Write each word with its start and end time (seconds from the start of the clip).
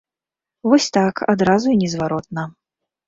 Вось 0.71 0.87
так, 0.97 1.21
адразу 1.35 1.67
і 1.77 1.81
незваротна. 1.85 2.43